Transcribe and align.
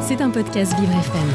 C'est 0.00 0.22
un 0.22 0.30
podcast 0.30 0.72
Vivre 0.78 0.92
FM. 0.92 1.28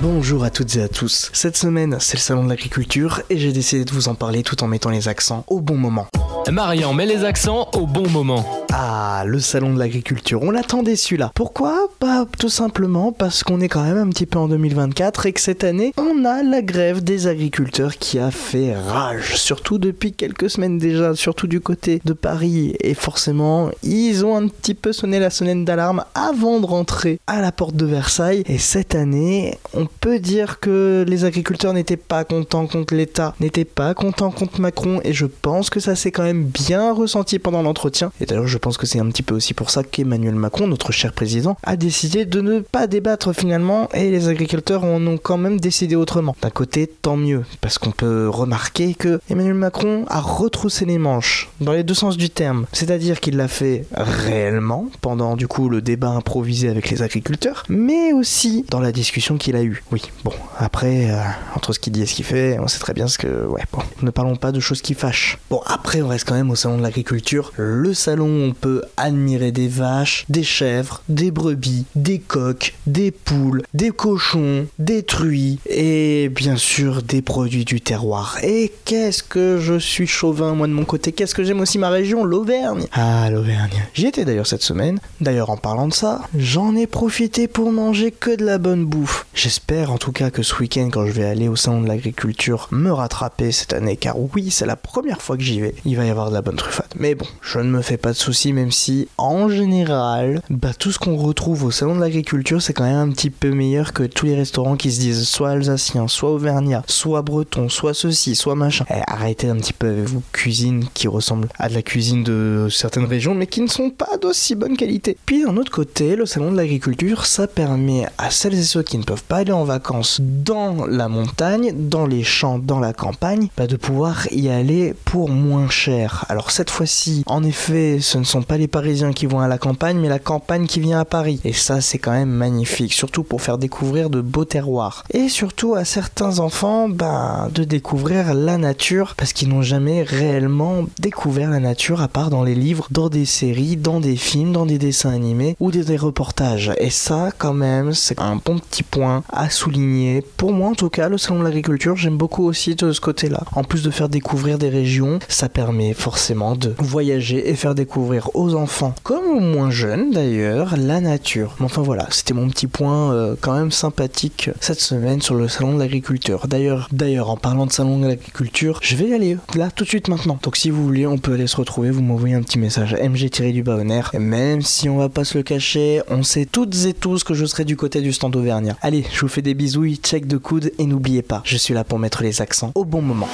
Bonjour 0.00 0.42
à 0.42 0.50
toutes 0.50 0.74
et 0.74 0.82
à 0.82 0.88
tous. 0.88 1.30
Cette 1.32 1.56
semaine, 1.56 1.98
c'est 2.00 2.16
le 2.16 2.20
salon 2.20 2.42
de 2.42 2.48
l'agriculture 2.48 3.22
et 3.30 3.38
j'ai 3.38 3.52
décidé 3.52 3.84
de 3.84 3.92
vous 3.92 4.08
en 4.08 4.16
parler 4.16 4.42
tout 4.42 4.64
en 4.64 4.66
mettant 4.66 4.90
les 4.90 5.06
accents 5.06 5.44
au 5.46 5.60
bon 5.60 5.76
moment. 5.76 6.08
Marian 6.50 6.92
met 6.92 7.06
les 7.06 7.24
accents 7.24 7.68
au 7.74 7.86
bon 7.86 8.08
moment. 8.10 8.63
Ah, 8.76 9.22
le 9.24 9.38
salon 9.38 9.72
de 9.72 9.78
l'agriculture, 9.78 10.42
on 10.42 10.50
l'attendait 10.50 10.96
celui-là. 10.96 11.30
Pourquoi 11.36 11.86
Bah 12.00 12.26
tout 12.40 12.48
simplement 12.48 13.12
parce 13.12 13.44
qu'on 13.44 13.60
est 13.60 13.68
quand 13.68 13.84
même 13.84 13.98
un 13.98 14.08
petit 14.08 14.26
peu 14.26 14.40
en 14.40 14.48
2024 14.48 15.26
et 15.26 15.32
que 15.32 15.40
cette 15.40 15.62
année, 15.62 15.94
on 15.96 16.24
a 16.24 16.42
la 16.42 16.60
grève 16.60 17.04
des 17.04 17.28
agriculteurs 17.28 17.96
qui 17.98 18.18
a 18.18 18.32
fait 18.32 18.74
rage, 18.74 19.36
surtout 19.36 19.78
depuis 19.78 20.12
quelques 20.12 20.50
semaines 20.50 20.78
déjà, 20.78 21.14
surtout 21.14 21.46
du 21.46 21.60
côté 21.60 22.02
de 22.04 22.14
Paris. 22.14 22.74
Et 22.80 22.94
forcément, 22.94 23.70
ils 23.84 24.26
ont 24.26 24.34
un 24.34 24.48
petit 24.48 24.74
peu 24.74 24.92
sonné 24.92 25.20
la 25.20 25.30
sonnette 25.30 25.64
d'alarme 25.64 26.04
avant 26.16 26.58
de 26.58 26.66
rentrer 26.66 27.20
à 27.28 27.40
la 27.40 27.52
porte 27.52 27.76
de 27.76 27.86
Versailles. 27.86 28.42
Et 28.48 28.58
cette 28.58 28.96
année, 28.96 29.56
on 29.74 29.86
peut 29.86 30.18
dire 30.18 30.58
que 30.58 31.04
les 31.06 31.24
agriculteurs 31.24 31.74
n'étaient 31.74 31.96
pas 31.96 32.24
contents 32.24 32.66
contre 32.66 32.96
l'État, 32.96 33.36
n'étaient 33.38 33.64
pas 33.64 33.94
contents 33.94 34.32
contre 34.32 34.60
Macron 34.60 35.00
et 35.04 35.12
je 35.12 35.26
pense 35.26 35.70
que 35.70 35.78
ça 35.78 35.94
s'est 35.94 36.10
quand 36.10 36.24
même 36.24 36.42
bien 36.42 36.92
ressenti 36.92 37.38
pendant 37.38 37.62
l'entretien. 37.62 38.10
Et 38.20 38.26
d'ailleurs, 38.26 38.48
je 38.48 38.63
pense 38.64 38.78
que 38.78 38.86
c'est 38.86 38.98
un 38.98 39.10
petit 39.10 39.22
peu 39.22 39.34
aussi 39.34 39.52
pour 39.52 39.68
ça 39.68 39.82
qu'Emmanuel 39.84 40.36
Macron, 40.36 40.66
notre 40.66 40.90
cher 40.90 41.12
président, 41.12 41.58
a 41.64 41.76
décidé 41.76 42.24
de 42.24 42.40
ne 42.40 42.60
pas 42.60 42.86
débattre 42.86 43.34
finalement 43.34 43.90
et 43.92 44.10
les 44.10 44.28
agriculteurs 44.28 44.84
en 44.84 45.06
ont 45.06 45.18
quand 45.18 45.36
même 45.36 45.60
décidé 45.60 45.96
autrement. 45.96 46.34
D'un 46.40 46.48
côté, 46.48 46.86
tant 46.86 47.18
mieux, 47.18 47.44
parce 47.60 47.76
qu'on 47.76 47.90
peut 47.90 48.26
remarquer 48.26 48.94
que 48.94 49.20
Emmanuel 49.28 49.52
Macron 49.52 50.06
a 50.08 50.18
retroussé 50.18 50.86
les 50.86 50.96
manches 50.96 51.50
dans 51.60 51.72
les 51.72 51.84
deux 51.84 51.92
sens 51.92 52.16
du 52.16 52.30
terme. 52.30 52.64
C'est-à-dire 52.72 53.20
qu'il 53.20 53.36
l'a 53.36 53.48
fait 53.48 53.84
réellement 53.92 54.86
pendant 55.02 55.36
du 55.36 55.46
coup 55.46 55.68
le 55.68 55.82
débat 55.82 56.08
improvisé 56.08 56.70
avec 56.70 56.88
les 56.88 57.02
agriculteurs, 57.02 57.64
mais 57.68 58.14
aussi 58.14 58.64
dans 58.70 58.80
la 58.80 58.92
discussion 58.92 59.36
qu'il 59.36 59.56
a 59.56 59.62
eue. 59.62 59.82
Oui, 59.92 60.00
bon, 60.24 60.32
après, 60.56 61.10
euh, 61.10 61.20
entre 61.54 61.74
ce 61.74 61.78
qu'il 61.78 61.92
dit 61.92 62.00
et 62.00 62.06
ce 62.06 62.14
qu'il 62.14 62.24
fait, 62.24 62.58
on 62.58 62.68
sait 62.68 62.78
très 62.78 62.94
bien 62.94 63.08
ce 63.08 63.18
que... 63.18 63.44
Ouais, 63.44 63.64
bon, 63.74 63.82
ne 64.00 64.10
parlons 64.10 64.36
pas 64.36 64.52
de 64.52 64.60
choses 64.60 64.80
qui 64.80 64.94
fâchent. 64.94 65.38
Bon, 65.50 65.60
après, 65.66 66.00
on 66.00 66.08
reste 66.08 66.26
quand 66.26 66.34
même 66.34 66.50
au 66.50 66.56
salon 66.56 66.78
de 66.78 66.82
l'agriculture. 66.82 67.52
Le 67.58 67.92
salon 67.92 68.53
peut 68.54 68.82
admirer 68.96 69.52
des 69.52 69.68
vaches, 69.68 70.24
des 70.28 70.42
chèvres, 70.42 71.02
des 71.08 71.30
brebis, 71.30 71.84
des 71.94 72.18
coqs, 72.18 72.74
des 72.86 73.10
poules, 73.10 73.62
des 73.74 73.90
cochons, 73.90 74.66
des 74.78 75.02
truies 75.02 75.58
et 75.66 76.30
bien 76.30 76.56
sûr 76.56 77.02
des 77.02 77.22
produits 77.22 77.64
du 77.64 77.80
terroir. 77.80 78.38
Et 78.42 78.72
qu'est-ce 78.84 79.22
que 79.22 79.58
je 79.60 79.78
suis 79.78 80.06
chauvin 80.06 80.54
moi 80.54 80.66
de 80.66 80.72
mon 80.72 80.84
côté, 80.84 81.12
qu'est-ce 81.12 81.34
que 81.34 81.44
j'aime 81.44 81.60
aussi 81.60 81.78
ma 81.78 81.90
région, 81.90 82.24
l'Auvergne. 82.24 82.86
Ah 82.92 83.28
l'Auvergne. 83.30 83.84
J'y 83.94 84.06
étais 84.06 84.24
d'ailleurs 84.24 84.46
cette 84.46 84.62
semaine. 84.62 84.98
D'ailleurs 85.20 85.50
en 85.50 85.56
parlant 85.56 85.88
de 85.88 85.94
ça, 85.94 86.22
j'en 86.36 86.74
ai 86.76 86.86
profité 86.86 87.48
pour 87.48 87.72
manger 87.72 88.10
que 88.10 88.34
de 88.34 88.44
la 88.44 88.58
bonne 88.58 88.84
bouffe. 88.84 89.26
J'espère 89.34 89.90
en 89.90 89.98
tout 89.98 90.12
cas 90.12 90.30
que 90.30 90.44
ce 90.44 90.54
week-end 90.54 90.88
quand 90.92 91.06
je 91.06 91.10
vais 91.10 91.24
aller 91.24 91.48
au 91.48 91.56
salon 91.56 91.82
de 91.82 91.88
l'agriculture 91.88 92.68
me 92.70 92.92
rattraper 92.92 93.50
cette 93.50 93.72
année 93.72 93.96
car 93.96 94.16
oui 94.16 94.52
c'est 94.52 94.64
la 94.64 94.76
première 94.76 95.20
fois 95.20 95.36
que 95.36 95.42
j'y 95.42 95.60
vais. 95.60 95.74
Il 95.84 95.96
va 95.96 96.04
y 96.04 96.10
avoir 96.10 96.28
de 96.28 96.34
la 96.34 96.40
bonne 96.40 96.54
truffade. 96.54 96.86
Mais 96.96 97.16
bon, 97.16 97.26
je 97.42 97.58
ne 97.58 97.68
me 97.68 97.82
fais 97.82 97.96
pas 97.96 98.12
de 98.12 98.16
soucis 98.16 98.52
même 98.52 98.70
si 98.70 99.08
en 99.18 99.48
général, 99.48 100.40
bah, 100.50 100.72
tout 100.72 100.92
ce 100.92 101.00
qu'on 101.00 101.16
retrouve 101.16 101.64
au 101.64 101.72
salon 101.72 101.96
de 101.96 102.00
l'agriculture, 102.00 102.62
c'est 102.62 102.72
quand 102.72 102.84
même 102.84 103.08
un 103.08 103.10
petit 103.10 103.28
peu 103.28 103.50
meilleur 103.50 103.92
que 103.92 104.04
tous 104.04 104.26
les 104.26 104.36
restaurants 104.36 104.76
qui 104.76 104.92
se 104.92 105.00
disent 105.00 105.26
soit 105.26 105.50
alsaciens, 105.50 106.06
soit 106.06 106.30
auvergnats, 106.30 106.84
soit 106.86 107.22
bretons, 107.22 107.68
soit 107.68 107.92
ceci, 107.92 108.36
soit 108.36 108.54
machin. 108.54 108.84
Eh, 108.88 109.02
arrêtez 109.08 109.48
un 109.48 109.56
petit 109.56 109.72
peu 109.72 109.88
avec 109.88 110.04
vos 110.04 110.22
cuisines 110.32 110.86
qui 110.94 111.08
ressemblent 111.08 111.48
à 111.58 111.68
de 111.68 111.74
la 111.74 111.82
cuisine 111.82 112.22
de 112.22 112.68
certaines 112.70 113.06
régions, 113.06 113.34
mais 113.34 113.48
qui 113.48 113.62
ne 113.62 113.68
sont 113.68 113.90
pas 113.90 114.16
d'aussi 114.22 114.54
bonne 114.54 114.76
qualité. 114.76 115.18
Puis 115.26 115.42
d'un 115.42 115.56
autre 115.56 115.72
côté, 115.72 116.14
le 116.14 116.24
salon 116.24 116.52
de 116.52 116.56
l'agriculture, 116.56 117.26
ça 117.26 117.48
permet 117.48 118.06
à 118.16 118.30
celles 118.30 118.54
et 118.54 118.62
ceux 118.62 118.84
qui 118.84 118.96
ne 118.96 119.02
peuvent 119.02 119.23
pas 119.24 119.38
aller 119.38 119.52
en 119.52 119.64
vacances 119.64 120.20
dans 120.20 120.86
la 120.86 121.08
montagne, 121.08 121.72
dans 121.74 122.06
les 122.06 122.22
champs, 122.22 122.58
dans 122.58 122.80
la 122.80 122.92
campagne, 122.92 123.48
bah, 123.56 123.66
de 123.66 123.76
pouvoir 123.76 124.26
y 124.32 124.48
aller 124.48 124.94
pour 125.04 125.28
moins 125.28 125.68
cher. 125.68 126.24
Alors 126.28 126.50
cette 126.50 126.70
fois-ci, 126.70 127.22
en 127.26 127.42
effet, 127.42 127.98
ce 128.00 128.18
ne 128.18 128.24
sont 128.24 128.42
pas 128.42 128.58
les 128.58 128.68
Parisiens 128.68 129.12
qui 129.12 129.26
vont 129.26 129.40
à 129.40 129.48
la 129.48 129.58
campagne, 129.58 129.98
mais 129.98 130.08
la 130.08 130.18
campagne 130.18 130.66
qui 130.66 130.80
vient 130.80 131.00
à 131.00 131.04
Paris. 131.04 131.40
Et 131.44 131.52
ça, 131.52 131.80
c'est 131.80 131.98
quand 131.98 132.12
même 132.12 132.30
magnifique, 132.30 132.92
surtout 132.92 133.22
pour 133.22 133.42
faire 133.42 133.58
découvrir 133.58 134.10
de 134.10 134.20
beaux 134.20 134.44
terroirs. 134.44 135.04
Et 135.12 135.28
surtout 135.28 135.74
à 135.74 135.84
certains 135.84 136.38
enfants, 136.38 136.88
ben, 136.88 137.48
de 137.54 137.64
découvrir 137.64 138.34
la 138.34 138.58
nature, 138.58 139.14
parce 139.16 139.32
qu'ils 139.32 139.48
n'ont 139.48 139.62
jamais 139.62 140.02
réellement 140.02 140.84
découvert 140.98 141.50
la 141.50 141.60
nature, 141.60 142.02
à 142.02 142.08
part 142.08 142.30
dans 142.30 142.42
les 142.42 142.54
livres, 142.54 142.88
dans 142.90 143.08
des 143.08 143.24
séries, 143.24 143.76
dans 143.76 144.00
des 144.00 144.16
films, 144.16 144.52
dans 144.52 144.66
des 144.66 144.78
dessins 144.78 145.12
animés 145.12 145.56
ou 145.60 145.70
des 145.70 145.84
reportages. 145.96 146.72
Et 146.78 146.90
ça, 146.90 147.30
quand 147.36 147.54
même, 147.54 147.92
c'est 147.92 148.20
un 148.20 148.36
bon 148.36 148.58
petit 148.58 148.82
point 148.82 149.13
à 149.28 149.50
souligner. 149.50 150.22
Pour 150.36 150.52
moi, 150.52 150.70
en 150.70 150.74
tout 150.74 150.90
cas, 150.90 151.08
le 151.08 151.18
salon 151.18 151.40
de 151.40 151.44
l'agriculture, 151.44 151.96
j'aime 151.96 152.16
beaucoup 152.16 152.44
aussi 152.44 152.74
de 152.74 152.92
ce 152.92 153.00
côté-là. 153.00 153.44
En 153.52 153.64
plus 153.64 153.82
de 153.82 153.90
faire 153.90 154.08
découvrir 154.08 154.58
des 154.58 154.68
régions, 154.68 155.18
ça 155.28 155.48
permet 155.48 155.94
forcément 155.94 156.56
de 156.56 156.74
voyager 156.78 157.48
et 157.48 157.54
faire 157.54 157.74
découvrir 157.74 158.30
aux 158.34 158.54
enfants, 158.54 158.94
comme 159.02 159.26
aux 159.26 159.40
moins 159.40 159.70
jeunes 159.70 160.10
d'ailleurs, 160.10 160.74
la 160.76 161.00
nature. 161.00 161.56
Mais 161.58 161.66
enfin 161.66 161.82
voilà, 161.82 162.06
c'était 162.10 162.34
mon 162.34 162.48
petit 162.48 162.66
point 162.66 163.12
euh, 163.12 163.36
quand 163.40 163.54
même 163.54 163.70
sympathique 163.70 164.50
cette 164.60 164.80
semaine 164.80 165.20
sur 165.20 165.34
le 165.34 165.48
salon 165.48 165.74
de 165.74 165.78
l'agriculture. 165.78 166.46
D'ailleurs, 166.46 166.88
d'ailleurs, 166.92 167.30
en 167.30 167.36
parlant 167.36 167.66
de 167.66 167.72
salon 167.72 167.98
de 167.98 168.06
l'agriculture, 168.06 168.78
je 168.82 168.96
vais 168.96 169.08
y 169.08 169.14
aller 169.14 169.36
là 169.54 169.70
tout 169.70 169.84
de 169.84 169.88
suite 169.88 170.08
maintenant. 170.08 170.38
Donc 170.42 170.56
si 170.56 170.70
vous 170.70 170.84
voulez, 170.84 171.06
on 171.06 171.18
peut 171.18 171.34
aller 171.34 171.46
se 171.46 171.56
retrouver, 171.56 171.90
vous 171.90 172.02
m'envoyez 172.02 172.34
un 172.34 172.42
petit 172.42 172.58
message 172.58 172.94
mg-du-bas 172.94 173.78
Et 174.12 174.18
même 174.18 174.62
si 174.62 174.88
on 174.88 174.98
va 174.98 175.08
pas 175.08 175.24
se 175.24 175.38
le 175.38 175.44
cacher, 175.44 176.02
on 176.08 176.22
sait 176.22 176.46
toutes 176.46 176.74
et 176.86 176.94
tous 176.94 177.24
que 177.24 177.34
je 177.34 177.44
serai 177.44 177.64
du 177.64 177.76
côté 177.76 178.00
du 178.00 178.12
stand 178.12 178.34
auvergnat. 178.36 178.76
Allez, 178.82 179.03
je 179.12 179.20
vous 179.20 179.28
fais 179.28 179.42
des 179.42 179.54
bisous, 179.54 179.94
check 179.96 180.26
de 180.26 180.36
coude 180.36 180.72
et 180.78 180.86
n'oubliez 180.86 181.22
pas, 181.22 181.42
je 181.44 181.56
suis 181.56 181.74
là 181.74 181.84
pour 181.84 181.98
mettre 181.98 182.22
les 182.22 182.40
accents 182.40 182.72
au 182.74 182.84
bon 182.84 183.02
moment. 183.02 183.28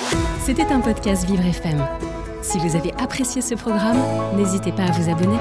C'était 0.44 0.66
un 0.66 0.80
podcast 0.80 1.24
Vivre 1.26 1.44
FM. 1.44 1.86
Si 2.42 2.58
vous 2.58 2.76
avez 2.76 2.92
apprécié 2.94 3.42
ce 3.42 3.54
programme, 3.54 3.98
n'hésitez 4.36 4.72
pas 4.72 4.84
à 4.84 4.90
vous 4.92 5.10
abonner. 5.10 5.36